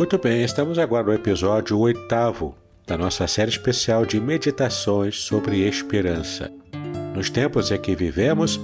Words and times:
Muito 0.00 0.16
bem, 0.16 0.42
estamos 0.42 0.78
agora 0.78 1.08
no 1.08 1.12
episódio 1.12 1.78
oitavo 1.78 2.56
da 2.86 2.96
nossa 2.96 3.26
série 3.26 3.50
especial 3.50 4.06
de 4.06 4.18
meditações 4.18 5.20
sobre 5.20 5.68
esperança. 5.68 6.50
Nos 7.14 7.28
tempos 7.28 7.70
em 7.70 7.78
que 7.78 7.94
vivemos, 7.94 8.58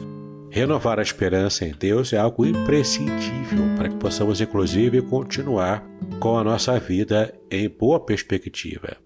renovar 0.51 0.98
a 0.98 1.03
esperança 1.03 1.67
em 1.67 1.75
Deus 1.79 2.14
é 2.14 2.17
algo 2.17 2.47
imprescindível 2.47 3.67
para 3.77 3.91
que 3.91 3.97
possamos, 3.97 4.41
inclusive, 4.41 5.03
continuar 5.03 5.87
com 6.20 6.39
a 6.39 6.42
nossa 6.42 6.81
vida 6.81 7.34
em 7.51 7.69
boa 7.69 8.01
perspectiva. 8.01 8.97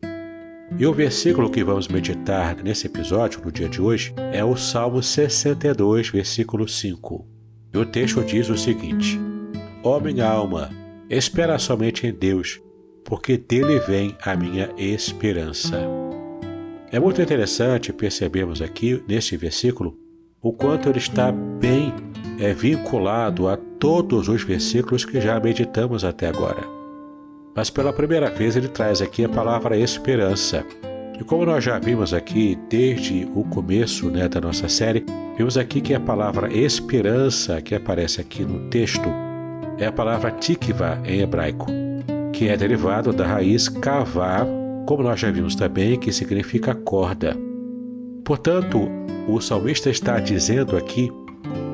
E 0.79 0.87
o 0.87 0.95
versículo 0.95 1.51
que 1.51 1.65
vamos 1.65 1.89
meditar 1.89 2.63
nesse 2.63 2.87
episódio, 2.87 3.41
no 3.45 3.51
dia 3.51 3.69
de 3.69 3.83
hoje, 3.83 4.15
é 4.33 4.45
o 4.45 4.55
Salmo 4.55 5.03
62, 5.03 6.11
versículo 6.11 6.69
5. 6.69 7.27
E 7.75 7.77
o 7.77 7.85
texto 7.85 8.23
diz 8.23 8.49
o 8.49 8.57
seguinte: 8.57 9.19
Ó 9.83 9.97
oh, 9.97 10.01
minha 10.01 10.29
alma, 10.29 10.71
Espera 11.11 11.59
somente 11.59 12.07
em 12.07 12.13
Deus, 12.13 12.63
porque 13.05 13.37
dele 13.37 13.81
vem 13.81 14.17
a 14.23 14.37
minha 14.37 14.71
esperança. 14.79 15.77
É 16.93 17.01
muito 17.01 17.21
interessante 17.21 17.93
percebermos 17.93 18.63
aqui, 18.63 19.03
neste 19.09 19.37
versículo, 19.37 19.99
o 20.41 20.53
quanto 20.53 20.89
ele 20.89 20.99
está 20.99 21.33
bem 21.33 21.93
é, 22.39 22.55
vinculado 22.55 23.49
a 23.49 23.57
todos 23.57 24.29
os 24.29 24.45
versículos 24.45 25.05
que 25.05 25.21
já 25.21 25.41
meditamos 25.41 26.05
até 26.05 26.29
agora. 26.29 26.63
Mas 27.57 27.71
pela 27.71 27.93
primeira 27.93 28.31
vez 28.31 28.55
ele 28.55 28.69
traz 28.69 29.03
aqui 29.03 29.25
a 29.25 29.29
palavra 29.29 29.77
esperança. 29.77 30.65
E 31.21 31.25
como 31.25 31.45
nós 31.45 31.65
já 31.65 31.77
vimos 31.81 32.15
aqui 32.15 32.57
desde 32.69 33.29
o 33.35 33.43
começo 33.43 34.09
né, 34.11 34.29
da 34.29 34.41
nossa 34.41 34.69
série, 34.69 35.05
vimos 35.37 35.59
aqui 35.59 35.81
que 35.81 35.93
a 35.93 35.99
palavra 35.99 36.57
esperança 36.57 37.61
que 37.61 37.75
aparece 37.75 38.21
aqui 38.21 38.45
no 38.45 38.71
texto 38.71 39.11
é 39.81 39.87
a 39.87 39.93
palavra 39.93 40.31
tikva 40.31 41.01
em 41.05 41.21
hebraico, 41.21 41.67
que 42.33 42.49
é 42.49 42.57
derivado 42.57 43.13
da 43.13 43.27
raiz 43.27 43.69
kavá, 43.69 44.47
como 44.87 45.03
nós 45.03 45.19
já 45.19 45.31
vimos 45.31 45.55
também, 45.55 45.99
que 45.99 46.13
significa 46.13 46.75
corda. 46.75 47.35
Portanto, 48.23 48.89
o 49.27 49.41
salmista 49.41 49.89
está 49.89 50.21
dizendo 50.21 50.77
aqui 50.77 51.11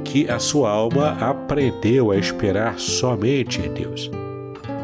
que 0.04 0.30
a 0.30 0.38
sua 0.38 0.70
alma 0.70 1.16
aprendeu 1.20 2.12
a 2.12 2.16
esperar 2.16 2.78
somente 2.78 3.60
em 3.60 3.72
Deus. 3.72 4.08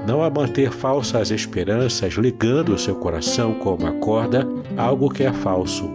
Não 0.06 0.22
a 0.22 0.28
manter 0.28 0.72
falsas 0.72 1.30
esperanças 1.30 2.14
ligando 2.14 2.74
o 2.74 2.78
seu 2.78 2.96
coração 2.96 3.54
com 3.54 3.76
uma 3.76 3.92
corda, 3.92 4.46
algo 4.76 5.08
que 5.08 5.22
é 5.22 5.32
falso. 5.32 5.88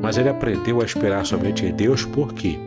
Mas 0.00 0.16
ele 0.16 0.30
aprendeu 0.30 0.80
a 0.80 0.84
esperar 0.84 1.26
somente 1.26 1.66
em 1.66 1.74
Deus 1.74 2.06
por 2.06 2.32
quê? 2.32 2.58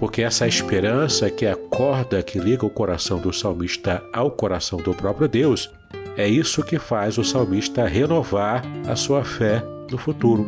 Porque 0.00 0.22
essa 0.22 0.48
esperança 0.48 1.28
que 1.28 1.44
é 1.44 1.52
a 1.52 1.56
corda 1.56 2.22
que 2.22 2.38
liga 2.38 2.64
o 2.64 2.70
coração 2.70 3.18
do 3.18 3.34
salmista 3.34 4.02
ao 4.14 4.30
coração 4.30 4.78
do 4.78 4.94
próprio 4.94 5.28
Deus, 5.28 5.70
é 6.16 6.26
isso 6.26 6.62
que 6.62 6.78
faz 6.78 7.18
o 7.18 7.22
salmista 7.22 7.86
renovar 7.86 8.64
a 8.88 8.96
sua 8.96 9.22
fé 9.22 9.62
no 9.90 9.98
futuro. 9.98 10.46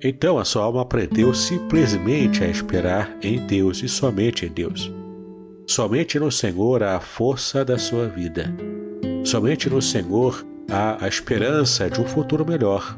Então 0.00 0.38
a 0.38 0.44
sua 0.44 0.62
alma 0.62 0.82
aprendeu 0.82 1.34
simplesmente 1.34 2.44
a 2.44 2.46
esperar 2.46 3.16
em 3.20 3.44
Deus 3.44 3.82
e 3.82 3.88
somente 3.88 4.46
em 4.46 4.48
Deus. 4.48 4.92
Somente 5.66 6.16
no 6.16 6.30
Senhor 6.30 6.84
há 6.84 6.94
a 6.94 7.00
força 7.00 7.64
da 7.64 7.78
sua 7.78 8.06
vida. 8.06 8.54
Somente 9.24 9.68
no 9.68 9.82
Senhor 9.82 10.46
há 10.70 11.04
a 11.04 11.08
esperança 11.08 11.90
de 11.90 12.00
um 12.00 12.04
futuro 12.04 12.46
melhor. 12.46 12.96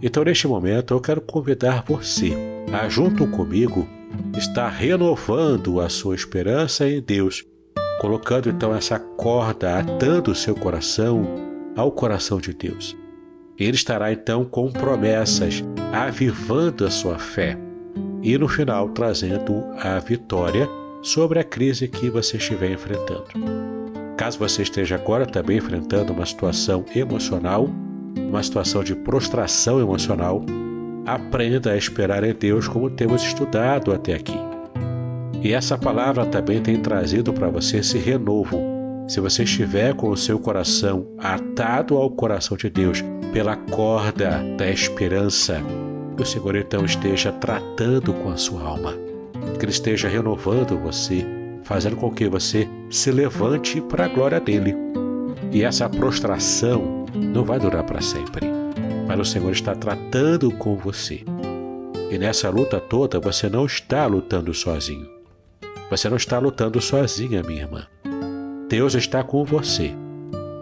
Então, 0.00 0.22
neste 0.22 0.46
momento, 0.46 0.94
eu 0.94 1.00
quero 1.00 1.20
convidar 1.20 1.82
você 1.84 2.36
a, 2.72 2.88
junto 2.88 3.26
comigo, 3.26 3.88
está 4.36 4.68
renovando 4.68 5.80
a 5.80 5.88
sua 5.88 6.14
esperança 6.14 6.88
em 6.88 7.00
Deus, 7.00 7.44
colocando 8.00 8.48
então 8.48 8.74
essa 8.74 8.98
corda, 8.98 9.78
atando 9.78 10.30
o 10.30 10.34
seu 10.34 10.54
coração 10.54 11.24
ao 11.76 11.90
coração 11.90 12.38
de 12.38 12.52
Deus. 12.52 12.96
Ele 13.58 13.76
estará 13.76 14.12
então 14.12 14.44
com 14.44 14.70
promessas, 14.70 15.62
avivando 15.92 16.84
a 16.84 16.90
sua 16.90 17.18
fé 17.18 17.56
e 18.22 18.36
no 18.36 18.48
final 18.48 18.88
trazendo 18.88 19.64
a 19.78 19.98
vitória 19.98 20.68
sobre 21.02 21.38
a 21.38 21.44
crise 21.44 21.86
que 21.86 22.10
você 22.10 22.36
estiver 22.36 22.72
enfrentando. 22.72 23.26
Caso 24.16 24.38
você 24.38 24.62
esteja 24.62 24.94
agora 24.94 25.26
também 25.26 25.58
enfrentando 25.58 26.12
uma 26.12 26.24
situação 26.24 26.84
emocional, 26.94 27.68
uma 28.16 28.42
situação 28.42 28.82
de 28.82 28.94
prostração 28.94 29.80
emocional, 29.80 30.44
Aprenda 31.06 31.72
a 31.72 31.76
esperar 31.76 32.24
em 32.24 32.32
Deus 32.32 32.66
como 32.66 32.88
temos 32.88 33.22
estudado 33.22 33.92
até 33.92 34.14
aqui. 34.14 34.38
E 35.42 35.52
essa 35.52 35.76
palavra 35.76 36.24
também 36.24 36.62
tem 36.62 36.80
trazido 36.80 37.30
para 37.30 37.50
você 37.50 37.78
esse 37.78 37.98
renovo. 37.98 38.58
Se 39.06 39.20
você 39.20 39.42
estiver 39.42 39.92
com 39.94 40.08
o 40.08 40.16
seu 40.16 40.38
coração 40.38 41.06
atado 41.18 41.98
ao 41.98 42.10
coração 42.10 42.56
de 42.56 42.70
Deus 42.70 43.04
pela 43.34 43.54
corda 43.54 44.42
da 44.56 44.66
esperança, 44.70 45.60
que 46.16 46.22
o 46.22 46.26
Senhor 46.26 46.56
então 46.56 46.86
esteja 46.86 47.30
tratando 47.30 48.14
com 48.14 48.30
a 48.30 48.38
sua 48.38 48.62
alma, 48.62 48.94
que 49.58 49.64
Ele 49.66 49.72
esteja 49.72 50.08
renovando 50.08 50.78
você, 50.78 51.26
fazendo 51.64 51.96
com 51.96 52.10
que 52.10 52.26
você 52.26 52.66
se 52.88 53.10
levante 53.10 53.78
para 53.78 54.06
a 54.06 54.08
glória 54.08 54.40
dele. 54.40 54.74
E 55.52 55.62
essa 55.62 55.86
prostração 55.86 57.04
não 57.14 57.44
vai 57.44 57.60
durar 57.60 57.82
para 57.82 58.00
sempre 58.00 58.53
mas 59.06 59.18
o 59.20 59.24
Senhor 59.24 59.50
está 59.50 59.74
tratando 59.74 60.50
com 60.50 60.76
você. 60.76 61.24
E 62.10 62.18
nessa 62.18 62.48
luta 62.50 62.80
toda 62.80 63.18
você 63.18 63.48
não 63.48 63.66
está 63.66 64.06
lutando 64.06 64.52
sozinho. 64.54 65.08
Você 65.90 66.08
não 66.08 66.16
está 66.16 66.38
lutando 66.38 66.80
sozinha, 66.80 67.42
minha 67.42 67.62
irmã. 67.62 67.86
Deus 68.68 68.94
está 68.94 69.22
com 69.22 69.44
você. 69.44 69.92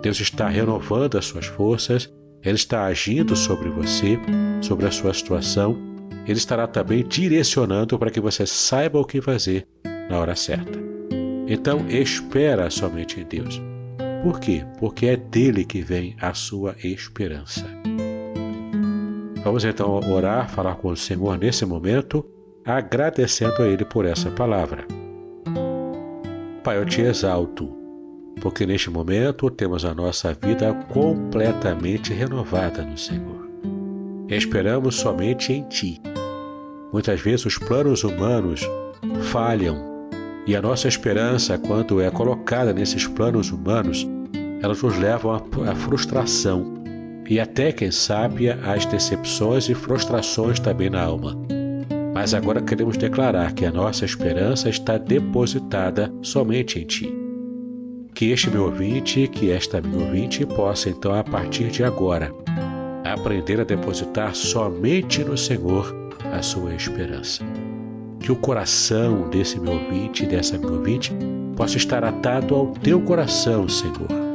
Deus 0.02 0.20
está 0.20 0.48
renovando 0.48 1.16
as 1.16 1.24
suas 1.24 1.46
forças, 1.46 2.12
Ele 2.42 2.56
está 2.56 2.84
agindo 2.84 3.36
sobre 3.36 3.70
você, 3.70 4.18
sobre 4.60 4.86
a 4.86 4.90
sua 4.90 5.14
situação. 5.14 5.78
Ele 6.26 6.38
estará 6.38 6.66
também 6.66 7.06
direcionando 7.06 7.98
para 7.98 8.10
que 8.10 8.20
você 8.20 8.44
saiba 8.44 8.98
o 8.98 9.04
que 9.04 9.20
fazer 9.20 9.66
na 10.10 10.18
hora 10.18 10.34
certa. 10.34 10.78
Então, 11.46 11.86
espera 11.88 12.68
somente 12.70 13.20
em 13.20 13.24
Deus. 13.24 13.60
Por 14.22 14.38
quê? 14.38 14.64
Porque 14.78 15.06
é 15.06 15.16
dele 15.16 15.64
que 15.64 15.82
vem 15.82 16.16
a 16.20 16.32
sua 16.34 16.76
esperança. 16.82 17.66
Vamos 19.44 19.64
então 19.64 19.98
orar, 20.08 20.48
falar 20.48 20.76
com 20.76 20.88
o 20.88 20.96
Senhor 20.96 21.36
nesse 21.36 21.66
momento, 21.66 22.24
agradecendo 22.64 23.60
a 23.62 23.66
Ele 23.66 23.84
por 23.84 24.06
essa 24.06 24.30
palavra. 24.30 24.86
Pai, 26.62 26.78
eu 26.78 26.86
te 26.86 27.00
exalto, 27.00 27.68
porque 28.40 28.64
neste 28.64 28.88
momento 28.88 29.50
temos 29.50 29.84
a 29.84 29.92
nossa 29.92 30.32
vida 30.32 30.72
completamente 30.92 32.12
renovada 32.12 32.84
no 32.84 32.96
Senhor. 32.96 33.50
Esperamos 34.28 34.94
somente 34.94 35.52
em 35.52 35.64
Ti. 35.64 36.00
Muitas 36.92 37.20
vezes 37.20 37.44
os 37.44 37.58
planos 37.58 38.04
humanos 38.04 38.60
falham 39.32 40.08
e 40.46 40.54
a 40.54 40.62
nossa 40.62 40.86
esperança, 40.86 41.58
quando 41.58 42.00
é 42.00 42.10
colocada 42.12 42.72
nesses 42.72 43.08
planos 43.08 43.50
humanos, 43.50 44.06
elas 44.62 44.80
nos 44.80 44.96
levam 44.96 45.34
à 45.34 45.74
frustração 45.74 46.81
e 47.32 47.40
até, 47.40 47.72
quem 47.72 47.90
sabe, 47.90 48.50
às 48.50 48.84
decepções 48.84 49.66
e 49.70 49.74
frustrações 49.74 50.60
também 50.60 50.90
na 50.90 51.02
alma. 51.02 51.34
Mas 52.12 52.34
agora 52.34 52.60
queremos 52.60 52.98
declarar 52.98 53.54
que 53.54 53.64
a 53.64 53.72
nossa 53.72 54.04
esperança 54.04 54.68
está 54.68 54.98
depositada 54.98 56.12
somente 56.20 56.78
em 56.78 56.84
Ti. 56.84 57.10
Que 58.12 58.32
este 58.32 58.50
meu 58.50 58.64
ouvinte, 58.64 59.26
que 59.28 59.50
esta 59.50 59.80
minha 59.80 60.04
ouvinte 60.04 60.44
possa 60.44 60.90
então, 60.90 61.14
a 61.14 61.24
partir 61.24 61.70
de 61.70 61.82
agora, 61.82 62.30
aprender 63.02 63.58
a 63.62 63.64
depositar 63.64 64.34
somente 64.34 65.24
no 65.24 65.38
Senhor 65.38 65.90
a 66.34 66.42
sua 66.42 66.74
esperança. 66.74 67.42
Que 68.20 68.30
o 68.30 68.36
coração 68.36 69.30
desse 69.30 69.58
meu 69.58 69.72
ouvinte, 69.72 70.26
dessa 70.26 70.58
minha 70.58 70.72
ouvinte, 70.72 71.10
possa 71.56 71.78
estar 71.78 72.04
atado 72.04 72.54
ao 72.54 72.66
teu 72.72 73.00
coração, 73.00 73.66
Senhor 73.70 74.31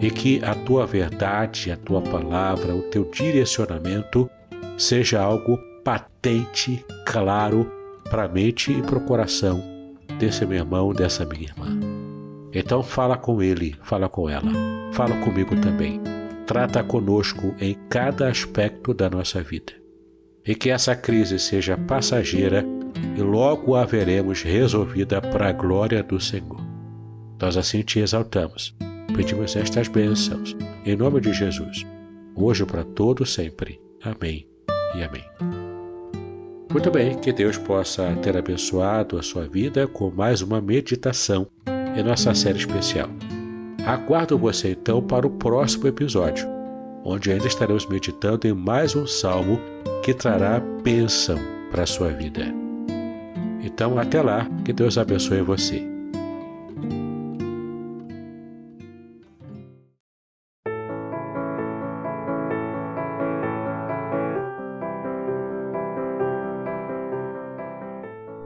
e 0.00 0.10
que 0.10 0.44
a 0.44 0.54
tua 0.54 0.86
verdade, 0.86 1.70
a 1.70 1.76
tua 1.76 2.02
palavra, 2.02 2.74
o 2.74 2.82
teu 2.82 3.10
direcionamento 3.10 4.28
seja 4.76 5.20
algo 5.20 5.58
patente, 5.82 6.84
claro 7.06 7.70
para 8.10 8.24
a 8.24 8.28
mente 8.28 8.72
e 8.72 8.82
para 8.82 8.98
o 8.98 9.04
coração 9.04 9.62
desse 10.18 10.44
meu 10.46 10.58
irmão, 10.58 10.92
dessa 10.92 11.24
minha 11.24 11.44
irmã. 11.44 11.78
Então 12.52 12.82
fala 12.82 13.16
com 13.16 13.42
ele, 13.42 13.74
fala 13.82 14.08
com 14.08 14.28
ela, 14.28 14.50
fala 14.92 15.16
comigo 15.18 15.58
também. 15.60 16.00
Trata 16.46 16.82
conosco 16.84 17.54
em 17.60 17.76
cada 17.88 18.28
aspecto 18.28 18.94
da 18.94 19.10
nossa 19.10 19.42
vida. 19.42 19.72
E 20.46 20.54
que 20.54 20.70
essa 20.70 20.94
crise 20.94 21.40
seja 21.40 21.76
passageira 21.76 22.64
e 23.16 23.20
logo 23.20 23.74
a 23.74 23.84
veremos 23.84 24.42
resolvida 24.42 25.20
para 25.20 25.48
a 25.48 25.52
glória 25.52 26.02
do 26.04 26.20
Senhor. 26.20 26.64
Nós 27.40 27.56
assim 27.56 27.82
te 27.82 27.98
exaltamos 27.98 28.74
pedimos 29.16 29.56
estas 29.56 29.88
bênçãos, 29.88 30.54
em 30.84 30.94
nome 30.94 31.22
de 31.22 31.32
Jesus, 31.32 31.86
hoje 32.34 32.66
para 32.66 32.84
todo 32.84 33.24
sempre. 33.24 33.80
Amém 34.02 34.46
e 34.94 35.02
amém. 35.02 35.24
Muito 36.70 36.90
bem, 36.90 37.18
que 37.18 37.32
Deus 37.32 37.56
possa 37.56 38.14
ter 38.16 38.36
abençoado 38.36 39.18
a 39.18 39.22
sua 39.22 39.48
vida 39.48 39.86
com 39.86 40.10
mais 40.10 40.42
uma 40.42 40.60
meditação 40.60 41.46
em 41.96 42.02
nossa 42.02 42.34
série 42.34 42.58
especial. 42.58 43.08
Aguardo 43.86 44.36
você 44.36 44.72
então 44.72 45.00
para 45.00 45.26
o 45.26 45.30
próximo 45.30 45.86
episódio, 45.86 46.46
onde 47.02 47.32
ainda 47.32 47.46
estaremos 47.46 47.86
meditando 47.86 48.46
em 48.46 48.52
mais 48.52 48.94
um 48.94 49.06
salmo 49.06 49.58
que 50.04 50.12
trará 50.12 50.60
bênção 50.82 51.38
para 51.70 51.84
a 51.84 51.86
sua 51.86 52.10
vida. 52.10 52.54
Então, 53.62 53.98
até 53.98 54.20
lá, 54.20 54.46
que 54.62 54.74
Deus 54.74 54.98
abençoe 54.98 55.40
você. 55.40 55.95